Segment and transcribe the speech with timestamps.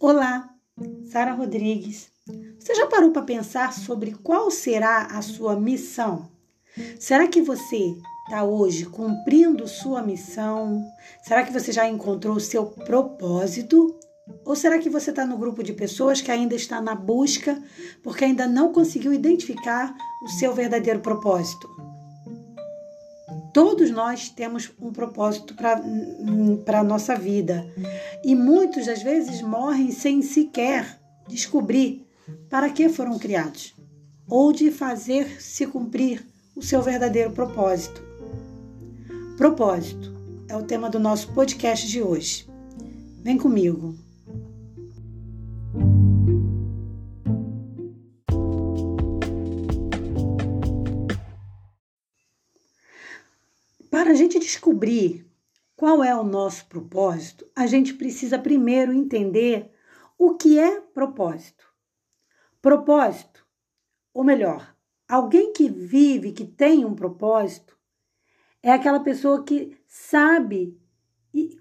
[0.00, 0.48] Olá,
[1.10, 2.08] Sara Rodrigues.
[2.56, 6.30] Você já parou para pensar sobre qual será a sua missão?
[7.00, 10.84] Será que você está hoje cumprindo sua missão?
[11.24, 13.92] Será que você já encontrou o seu propósito?
[14.44, 17.60] Ou será que você está no grupo de pessoas que ainda está na busca
[18.00, 21.87] porque ainda não conseguiu identificar o seu verdadeiro propósito?
[23.58, 25.52] Todos nós temos um propósito
[26.64, 27.68] para a nossa vida
[28.22, 32.06] e muitos às vezes morrem sem sequer descobrir
[32.48, 33.74] para que foram criados
[34.28, 38.00] ou de fazer se cumprir o seu verdadeiro propósito.
[39.36, 40.14] Propósito
[40.48, 42.48] é o tema do nosso podcast de hoje.
[43.24, 43.98] Vem comigo.
[54.08, 55.30] A gente descobrir
[55.76, 59.70] qual é o nosso propósito, a gente precisa primeiro entender
[60.16, 61.66] o que é propósito.
[62.62, 63.46] Propósito,
[64.14, 64.74] ou melhor,
[65.06, 67.76] alguém que vive, que tem um propósito,
[68.62, 70.80] é aquela pessoa que sabe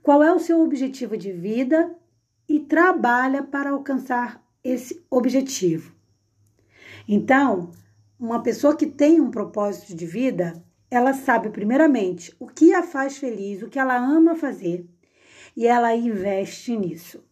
[0.00, 1.98] qual é o seu objetivo de vida
[2.48, 5.96] e trabalha para alcançar esse objetivo.
[7.08, 7.72] Então,
[8.16, 13.16] uma pessoa que tem um propósito de vida, ela sabe, primeiramente, o que a faz
[13.18, 14.86] feliz, o que ela ama fazer,
[15.56, 17.24] e ela investe nisso.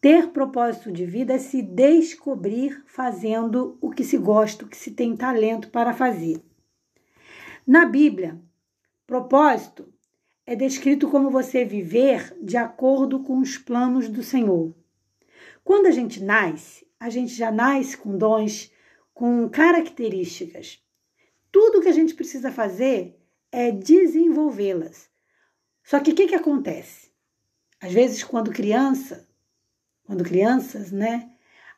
[0.00, 4.92] Ter propósito de vida é se descobrir fazendo o que se gosta, o que se
[4.92, 6.42] tem talento para fazer.
[7.66, 8.40] Na Bíblia,
[9.06, 9.92] propósito
[10.46, 14.74] é descrito como você viver de acordo com os planos do Senhor.
[15.62, 18.72] Quando a gente nasce, a gente já nasce com dons,
[19.12, 20.82] com características.
[21.50, 23.18] Tudo que a gente precisa fazer
[23.50, 25.08] é desenvolvê-las.
[25.82, 27.10] Só que o que, que acontece?
[27.80, 29.28] Às vezes, quando criança,
[30.04, 31.30] quando crianças, né,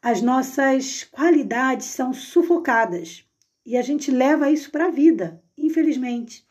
[0.02, 3.24] as nossas qualidades são sufocadas
[3.64, 6.44] e a gente leva isso para a vida, infelizmente.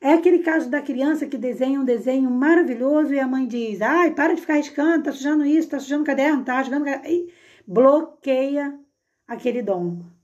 [0.00, 4.14] É aquele caso da criança que desenha um desenho maravilhoso e a mãe diz: ai,
[4.14, 6.88] para de ficar riscando, tá sujando isso, tá sujando o caderno, tá sujando.
[6.88, 7.32] E
[7.66, 8.78] bloqueia
[9.26, 10.15] aquele dom.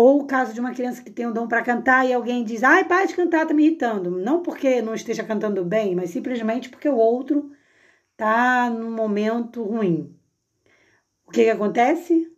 [0.00, 2.62] Ou o caso de uma criança que tem um dom para cantar e alguém diz:
[2.62, 4.12] ai, para de cantar, tá me irritando.
[4.12, 7.50] Não porque não esteja cantando bem, mas simplesmente porque o outro
[8.16, 10.16] tá num momento ruim.
[11.26, 12.32] O que, que acontece?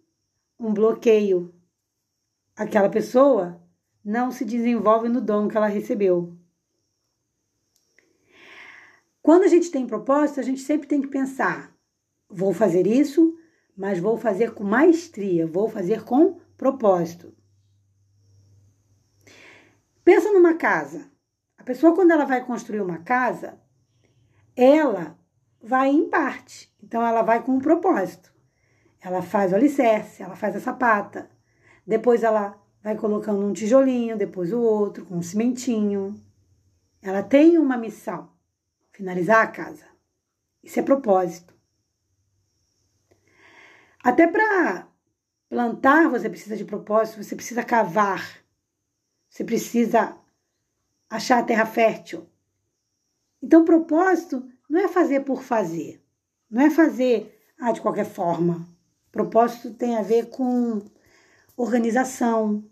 [0.58, 1.54] Um bloqueio.
[2.56, 3.62] Aquela pessoa
[4.02, 6.34] não se desenvolve no dom que ela recebeu.
[9.20, 11.76] Quando a gente tem propósito, a gente sempre tem que pensar:
[12.26, 13.36] vou fazer isso,
[13.76, 17.38] mas vou fazer com maestria, vou fazer com propósito.
[20.10, 21.08] Pensa numa casa.
[21.56, 23.60] A pessoa, quando ela vai construir uma casa,
[24.56, 25.16] ela
[25.62, 26.68] vai em parte.
[26.82, 28.34] Então, ela vai com um propósito.
[29.00, 31.30] Ela faz o alicerce, ela faz a sapata.
[31.86, 36.20] Depois, ela vai colocando um tijolinho, depois o outro, com um cimentinho.
[37.00, 38.32] Ela tem uma missão:
[38.90, 39.86] finalizar a casa.
[40.60, 41.54] Isso é propósito.
[44.02, 44.88] Até para
[45.48, 48.40] plantar, você precisa de propósito, você precisa cavar,
[49.30, 50.18] você precisa
[51.08, 52.28] achar a terra fértil.
[53.40, 56.04] Então, propósito não é fazer por fazer,
[56.50, 58.68] não é fazer ah, de qualquer forma.
[59.10, 60.82] Propósito tem a ver com
[61.56, 62.64] organização,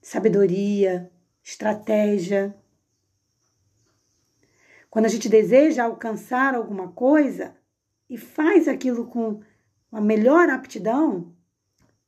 [0.00, 1.10] sabedoria,
[1.42, 2.56] estratégia.
[4.90, 7.56] Quando a gente deseja alcançar alguma coisa
[8.08, 9.40] e faz aquilo com
[9.92, 11.34] a melhor aptidão,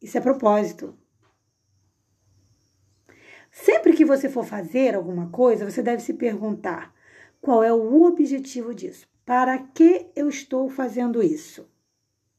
[0.00, 0.99] isso é propósito.
[4.00, 6.91] Que você for fazer alguma coisa, você deve se perguntar:
[7.38, 9.06] qual é o objetivo disso?
[9.27, 11.71] Para que eu estou fazendo isso?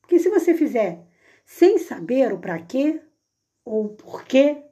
[0.02, 1.06] Porque se você fizer
[1.46, 3.00] sem saber o para quê,
[3.64, 4.64] ou por quê,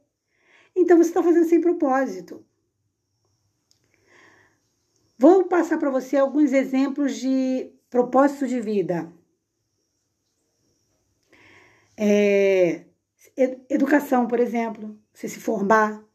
[0.75, 2.43] então você está fazendo sem propósito.
[5.15, 9.13] Vou passar para você alguns exemplos de propósito de vida.
[11.95, 12.83] É,
[13.69, 16.08] educação, por exemplo, você se formar.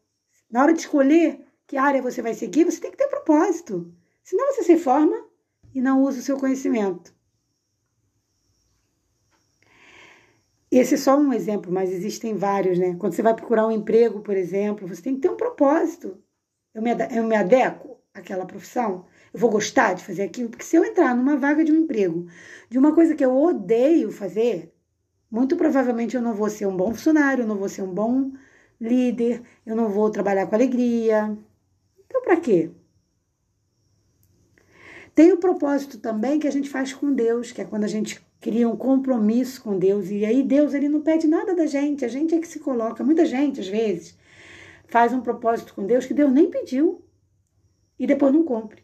[0.49, 3.93] Na hora de escolher que área você vai seguir, você tem que ter propósito.
[4.23, 5.25] Senão você se forma
[5.73, 7.13] e não usa o seu conhecimento.
[10.71, 12.95] Esse é só um exemplo, mas existem vários, né?
[12.99, 16.17] Quando você vai procurar um emprego, por exemplo, você tem que ter um propósito.
[16.73, 19.05] Eu me, eu me adequo àquela profissão?
[19.33, 20.49] Eu vou gostar de fazer aquilo?
[20.49, 22.27] Porque se eu entrar numa vaga de um emprego,
[22.69, 24.73] de uma coisa que eu odeio fazer,
[25.29, 28.31] muito provavelmente eu não vou ser um bom funcionário, eu não vou ser um bom
[28.79, 31.37] líder, eu não vou trabalhar com alegria.
[32.05, 32.71] Então, para quê?
[35.13, 38.21] Tem o propósito também que a gente faz com Deus, que é quando a gente
[38.41, 42.07] cria um compromisso com Deus e aí Deus ele não pede nada da gente, a
[42.07, 43.03] gente é que se coloca.
[43.03, 44.17] Muita gente às vezes
[44.87, 47.03] faz um propósito com Deus que Deus nem pediu
[47.97, 48.83] e depois não cumpre.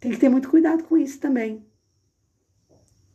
[0.00, 1.64] Tem que ter muito cuidado com isso também.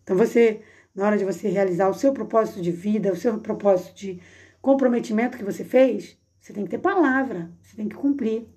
[0.04, 0.62] Então você,
[0.94, 4.22] na hora de você realizar o seu propósito de vida, o seu propósito de
[4.62, 8.48] comprometimento que você fez, você tem que ter palavra, você tem que cumprir.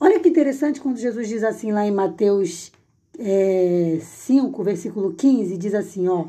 [0.00, 2.70] Olha que interessante quando Jesus diz assim lá em Mateus
[3.18, 6.28] é, 5, versículo 15, diz assim, ó.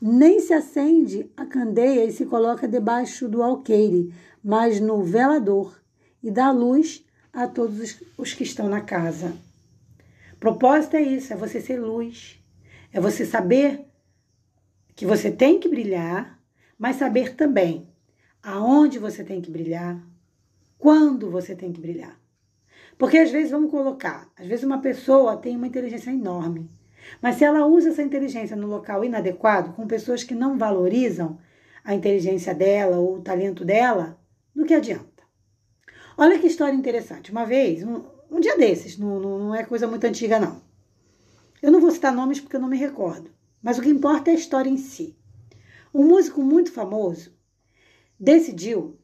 [0.00, 4.12] Nem se acende a candeia e se coloca debaixo do alqueire,
[4.42, 5.78] mas no velador,
[6.22, 9.32] e dá luz a todos os que estão na casa.
[10.40, 12.42] Propósito é isso, é você ser luz.
[12.92, 13.86] É você saber
[15.02, 16.38] que você tem que brilhar,
[16.78, 17.88] mas saber também
[18.40, 20.00] aonde você tem que brilhar,
[20.78, 22.16] quando você tem que brilhar.
[22.96, 26.70] Porque às vezes, vamos colocar, às vezes uma pessoa tem uma inteligência enorme,
[27.20, 31.36] mas se ela usa essa inteligência no local inadequado, com pessoas que não valorizam
[31.82, 34.16] a inteligência dela ou o talento dela,
[34.54, 35.24] do que adianta?
[36.16, 37.32] Olha que história interessante.
[37.32, 40.62] Uma vez, um, um dia desses, não, não, não é coisa muito antiga, não.
[41.60, 44.34] Eu não vou citar nomes porque eu não me recordo, mas o que importa é
[44.34, 45.16] a história em si.
[45.94, 47.32] Um músico muito famoso
[48.18, 48.98] decidiu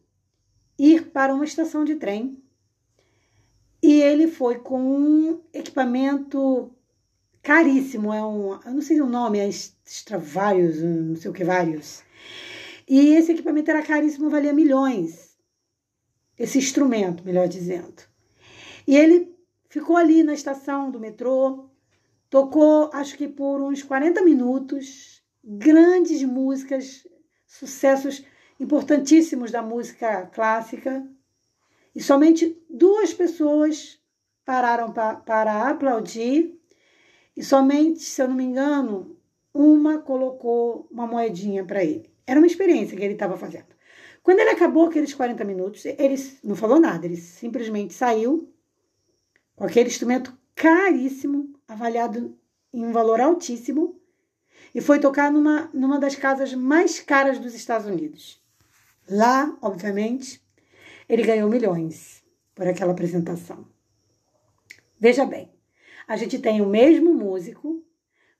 [0.79, 2.43] ir para uma estação de trem
[3.83, 6.73] e ele foi com um equipamento
[7.43, 12.03] caríssimo, é um, eu não sei o nome, é Stradivarius, não sei o que vários.
[12.89, 15.37] E esse equipamento era caríssimo, valia milhões.
[16.39, 18.03] Esse instrumento, melhor dizendo.
[18.87, 19.35] E ele
[19.69, 21.68] ficou ali na estação do metrô,
[22.31, 27.07] tocou, acho que por uns 40 minutos, grandes músicas,
[27.47, 28.25] sucessos
[28.61, 31.07] importantíssimos da música clássica,
[31.95, 33.99] e somente duas pessoas
[34.45, 36.59] pararam pa para aplaudir,
[37.37, 39.17] e somente, se eu não me engano,
[39.55, 42.11] uma colocou uma moedinha para ele.
[42.27, 43.79] Era uma experiência que ele estava fazendo.
[44.23, 48.53] Quando ele acabou aqueles 40 minutos, ele não falou nada, ele simplesmente saiu
[49.57, 52.37] com aquele instrumento caríssimo, avaliado
[52.73, 54.01] em um valor altíssimo,
[54.75, 58.43] e foi tocar numa, numa das casas mais caras dos Estados Unidos.
[59.09, 60.43] Lá, obviamente,
[61.09, 62.23] ele ganhou milhões
[62.55, 63.67] por aquela apresentação.
[64.99, 65.51] Veja bem,
[66.07, 67.85] a gente tem o mesmo músico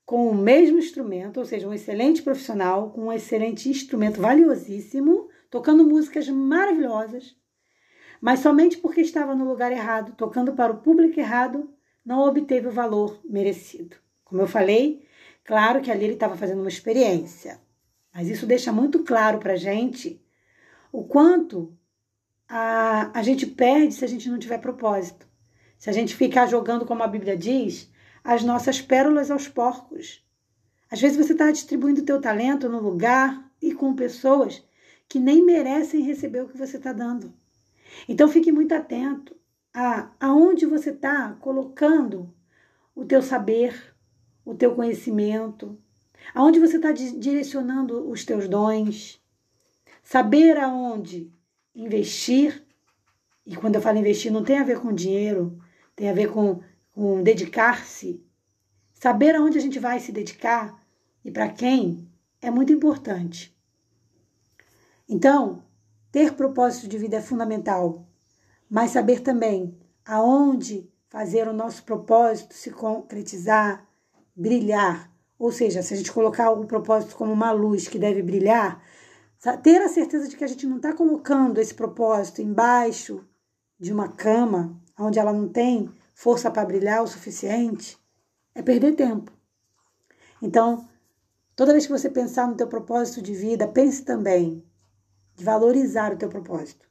[0.05, 5.87] com o mesmo instrumento, ou seja, um excelente profissional com um excelente instrumento valiosíssimo, tocando
[5.87, 7.35] músicas maravilhosas,
[8.19, 11.71] mas somente porque estava no lugar errado, tocando para o público errado,
[12.09, 13.95] não obteve o valor merecido.
[14.23, 15.05] Como eu falei,
[15.43, 17.61] claro que ali ele estava fazendo uma experiência,
[18.11, 20.19] mas isso deixa muito claro para a gente
[20.91, 21.71] o quanto
[22.47, 25.27] a, a gente perde se a gente não tiver propósito.
[25.77, 27.91] Se a gente ficar jogando, como a Bíblia diz,
[28.23, 30.25] as nossas pérolas aos porcos.
[30.89, 34.67] Às vezes você está distribuindo o teu talento no lugar e com pessoas
[35.07, 37.31] que nem merecem receber o que você está dando.
[38.07, 39.37] Então fique muito atento
[39.73, 42.33] a aonde você está colocando
[42.95, 43.95] o teu saber,
[44.43, 45.79] o teu conhecimento,
[46.33, 49.21] aonde você está direcionando os teus dons.
[50.03, 51.31] Saber aonde
[51.75, 52.65] investir,
[53.45, 55.59] e quando eu falo investir, não tem a ver com dinheiro,
[55.95, 56.61] tem a ver com,
[56.91, 58.23] com dedicar-se.
[58.93, 60.77] Saber aonde a gente vai se dedicar
[61.23, 62.09] e para quem
[62.41, 63.55] é muito importante.
[65.07, 65.63] Então,
[66.11, 68.08] ter propósito de vida é fundamental,
[68.69, 73.87] mas saber também aonde fazer o nosso propósito se concretizar,
[74.35, 75.11] brilhar.
[75.37, 78.81] Ou seja, se a gente colocar o propósito como uma luz que deve brilhar,
[79.63, 83.25] ter a certeza de que a gente não está colocando esse propósito embaixo
[83.79, 87.97] de uma cama, onde ela não tem força para brilhar o suficiente,
[88.53, 89.31] é perder tempo.
[90.41, 90.85] Então,
[91.55, 94.63] toda vez que você pensar no teu propósito de vida, pense também
[95.35, 96.88] de valorizar o teu propósito.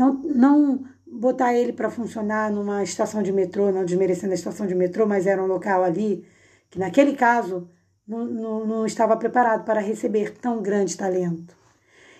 [0.00, 4.74] Não, não botar ele para funcionar numa estação de metrô, não desmerecendo a estação de
[4.74, 6.24] metrô, mas era um local ali
[6.70, 7.68] que naquele caso
[8.08, 11.54] não, não, não estava preparado para receber tão grande talento.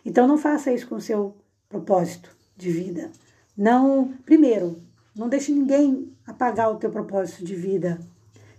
[0.04, 1.34] Então não faça isso com o seu
[1.70, 3.10] propósito de vida.
[3.56, 4.78] Não, primeiro,
[5.16, 7.99] não deixe ninguém apagar o teu propósito de vida.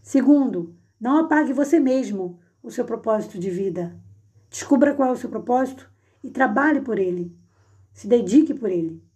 [0.02, 3.96] Segundo, não apague você mesmo o seu propósito de vida.
[4.50, 5.88] Descubra qual é o seu propósito
[6.24, 7.32] e trabalhe por ele.
[7.94, 9.11] Se dedique por ele.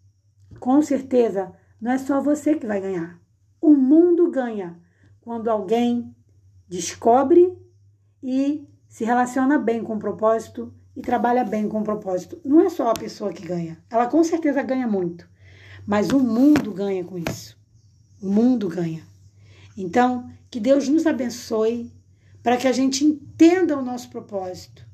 [0.59, 3.19] Com certeza, não é só você que vai ganhar.
[3.62, 4.79] O mundo ganha
[5.21, 6.15] quando alguém
[6.67, 7.57] descobre
[8.21, 12.39] e se relaciona bem com o propósito e trabalha bem com o propósito.
[12.43, 15.27] Não é só a pessoa que ganha, ela com certeza ganha muito,
[15.85, 17.57] mas o mundo ganha com isso.
[18.21, 19.03] O mundo ganha.
[19.77, 21.91] Então, que Deus nos abençoe,
[22.41, 24.84] para que a gente entenda o nosso propósito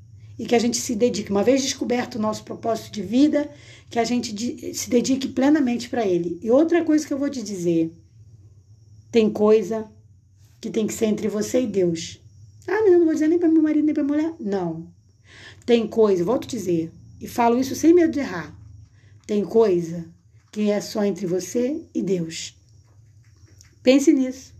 [0.41, 3.47] e que a gente se dedique, uma vez descoberto o nosso propósito de vida,
[3.91, 6.39] que a gente se dedique plenamente para ele.
[6.41, 7.93] E outra coisa que eu vou te dizer:
[9.11, 9.87] tem coisa
[10.59, 12.19] que tem que ser entre você e Deus.
[12.67, 14.33] Ah, mas eu não vou dizer nem para meu marido nem para mulher.
[14.39, 14.91] Não.
[15.63, 18.51] Tem coisa, volto a dizer, e falo isso sem medo de errar.
[19.27, 20.11] Tem coisa
[20.51, 22.57] que é só entre você e Deus.
[23.83, 24.55] Pense nisso.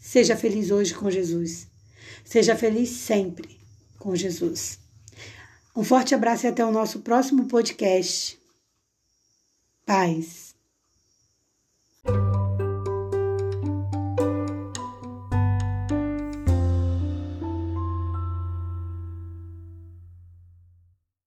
[0.00, 1.68] Seja feliz hoje com Jesus.
[2.24, 3.56] Seja feliz sempre
[4.00, 4.84] com Jesus.
[5.76, 8.38] Um forte abraço e até o nosso próximo podcast.
[9.84, 10.45] Paz.